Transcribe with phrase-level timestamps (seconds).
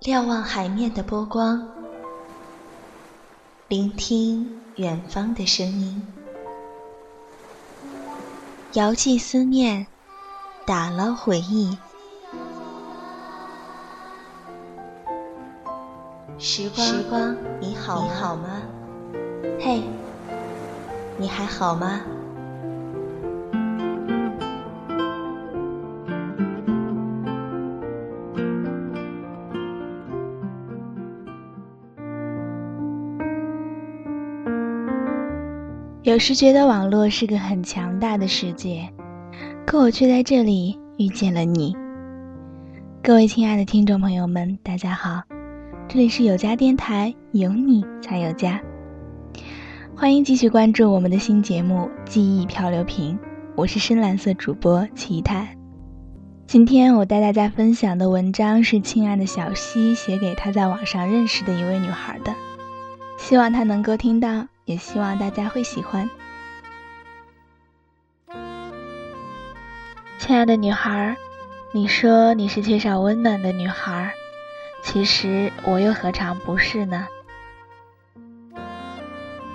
[0.00, 1.68] 瞭望海面的波光，
[3.66, 6.00] 聆听远方的声音，
[8.74, 9.88] 遥寄思念，
[10.64, 11.76] 打捞回忆。
[16.38, 18.62] 时光，时光，你好，你好吗？
[19.58, 19.82] 嘿，
[21.16, 22.00] 你还好吗？
[36.08, 38.88] 有时觉得网络是个很强大的世界，
[39.66, 41.76] 可我却在这里遇见了你。
[43.02, 45.20] 各位亲爱的听众朋友们，大家好，
[45.86, 48.58] 这里是有家电台，有你才有家。
[49.94, 53.14] 欢迎继续关注我们的新节目《记忆漂流瓶》，
[53.54, 55.46] 我是深蓝色主播奇探。
[56.46, 62.34] 今天我带大家分享的文章是亲爱的小溪写给他在网上认识的一位女孩的，
[63.18, 64.46] 希望他能够听到。
[64.68, 66.08] 也希望大家会喜欢。
[70.18, 71.16] 亲爱的女孩，
[71.72, 74.12] 你说你是缺少温暖的女孩，
[74.82, 77.06] 其实我又何尝不是呢？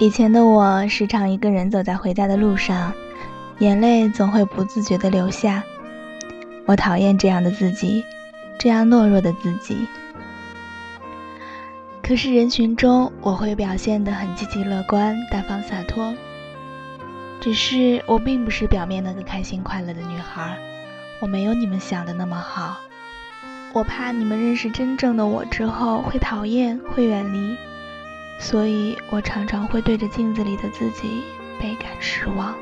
[0.00, 2.92] 以前的我时常一个人走在回家的路上，
[3.60, 5.62] 眼泪总会不自觉的流下。
[6.64, 8.04] 我讨厌这样的自己，
[8.58, 9.86] 这样懦弱的自己。
[12.06, 16.14] 可是人群中，我会表现得很积极乐观、大方洒脱。
[17.40, 20.56] 只是我并不是表面那个开心快乐的女孩，
[21.20, 22.78] 我没有你们想的那么好。
[23.72, 27.56] 我怕你们认识真正的我之后会讨厌、会远离，
[28.38, 31.24] 所以我常常会对着镜子里的自己
[31.60, 32.54] 倍感失望。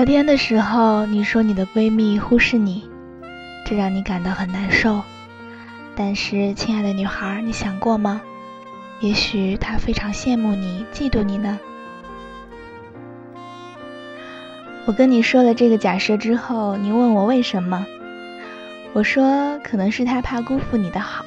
[0.00, 2.88] 聊天的时候，你说你的闺蜜忽视你，
[3.66, 5.02] 这让你感到很难受。
[5.94, 8.22] 但是，亲爱的女孩，你想过吗？
[9.00, 11.60] 也许她非常羡慕你，嫉妒你呢。
[14.86, 17.86] 我跟你说了这个假设之后，你问我为什么？
[18.94, 21.26] 我说可能是她怕辜负你的好。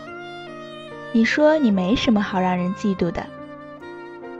[1.11, 3.23] 你说你没什么好让人嫉妒的，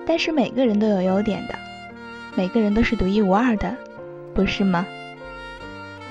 [0.08, 1.54] 但是每个人都有优点的，
[2.34, 3.78] 每个人都是独一无二的。
[4.34, 4.86] 不是吗？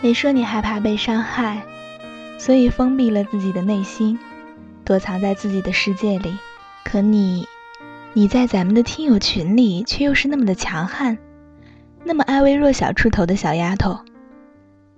[0.00, 1.62] 你说你害怕被伤害，
[2.38, 4.18] 所以封闭了自己的内心，
[4.84, 6.36] 躲藏在自己的世界里。
[6.84, 7.46] 可你，
[8.12, 11.18] 你在咱们的听友群里却又是那么的强悍，
[12.04, 14.00] 那么爱为弱小出头的小丫头。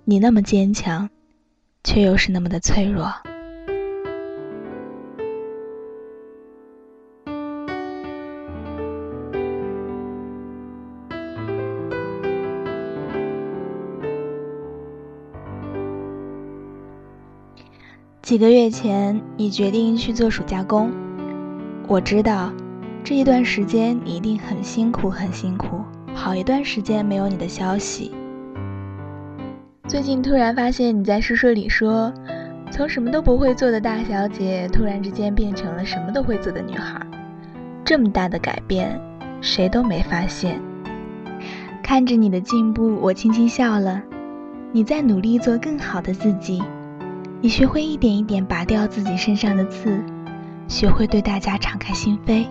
[0.03, 1.09] 你那么坚强，
[1.83, 3.13] 却又是那么的脆弱。
[18.25, 20.91] 几个月前，你决定去做暑假工。
[21.87, 22.51] 我知道，
[23.03, 25.79] 这一段时间你一定很辛苦，很辛苦。
[26.15, 28.11] 好一段时间没有你的消息。
[29.87, 32.11] 最近突然发现你在书说里说，
[32.71, 36.99] 从什么都不会做的大小姐，突然之间变成了什么都会做的女孩。
[37.83, 38.99] 这么大的改变，
[39.39, 40.59] 谁都没发现。
[41.83, 44.01] 看着你的进步，我轻轻笑了。
[44.71, 46.63] 你在努力做更好的自己。
[47.45, 50.03] 你学会一点一点拔掉自己身上的刺，
[50.67, 52.47] 学会对大家敞开心扉。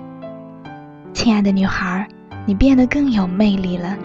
[1.12, 2.06] 亲爱的女孩，
[2.46, 3.98] 你变得更有魅力了。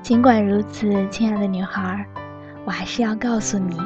[0.00, 2.06] 尽管如此，亲爱的女孩，
[2.64, 3.76] 我还是要告诉你。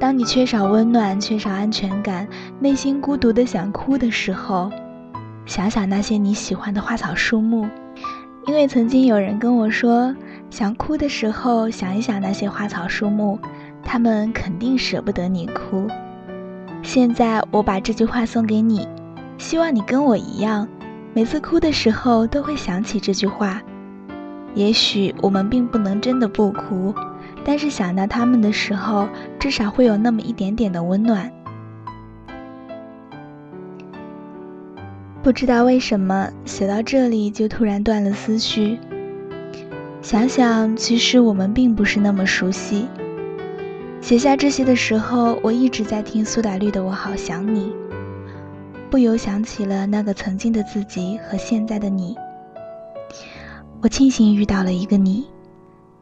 [0.00, 2.26] 当你缺少温暖、缺少安全感，
[2.58, 4.70] 内心孤独的想哭的时候，
[5.44, 7.68] 想想那些你喜欢的花草树木，
[8.46, 10.16] 因为曾经有人跟我说，
[10.48, 13.38] 想哭的时候想一想那些花草树木，
[13.84, 15.86] 他们肯定舍不得你哭。
[16.82, 18.88] 现在我把这句话送给你，
[19.36, 20.66] 希望你跟我一样，
[21.12, 23.60] 每次哭的时候都会想起这句话。
[24.54, 26.94] 也许我们并不能真的不哭。
[27.44, 29.08] 但是想到他们的时候，
[29.38, 31.32] 至少会有那么一点点的温暖。
[35.22, 38.78] 不知道为什么写到这里就突然断了思绪。
[40.00, 42.86] 想想，其实我们并不是那么熟悉。
[44.00, 47.66] 写下这些的时候，我一直在听苏打绿的《我好想你》，
[48.90, 52.16] 不由想起了那个曾经的自己和现在的你。
[53.82, 55.26] 我庆幸遇到了一个你，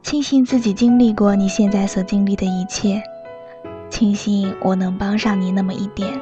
[0.03, 3.03] 庆幸自己经历过你现在所经历的一切，
[3.91, 6.19] 庆幸我能帮上你那么一点。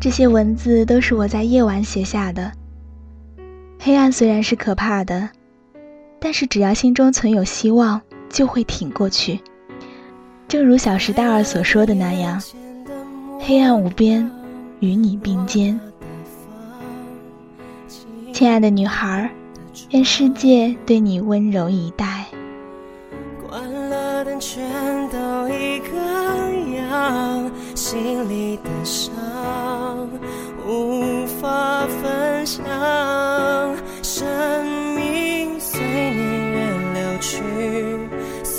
[0.00, 2.50] 这些文字都是我在夜晚写下的。
[3.78, 5.30] 黑暗虽然是可怕的，
[6.18, 9.38] 但是只要心中存有希望，就会挺过去。
[10.48, 12.42] 正如《小时代二》所说的那样
[13.38, 14.30] ：“黑暗无边，
[14.80, 15.78] 与你并肩。”
[18.32, 19.30] 亲爱的女孩，
[19.90, 22.24] 愿世界对你温柔以待。
[23.48, 24.62] 关了灯，全
[25.10, 25.96] 都一个
[26.88, 29.10] 样，心里的伤。
[30.66, 32.64] 无法分享，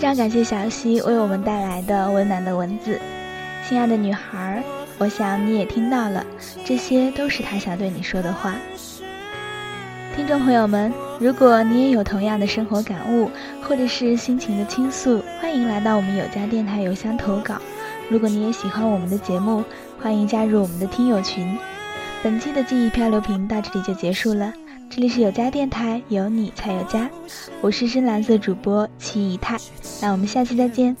[0.00, 2.98] 非常感谢小溪为我们带来的温暖的文字，
[3.68, 4.64] 亲爱的女孩，
[4.96, 6.24] 我想你也听到了，
[6.64, 8.54] 这些都是他想对你说的话。
[10.16, 13.30] 听众朋友们，如果你也有同样的生活感悟，
[13.62, 17.56] 或者是心情的倾诉，欢迎来到我们有家电台邮箱投稿。
[18.08, 19.62] 如果你也喜欢我们的节目，
[20.00, 21.58] 欢迎加入我们的听友群。
[22.22, 24.50] 本期的记忆漂流瓶到这里就结束了。
[24.90, 27.08] 这里是有家电台，有你才有家，
[27.60, 29.56] 我是深蓝色主播七姨太，
[30.02, 30.96] 那我们下期再见。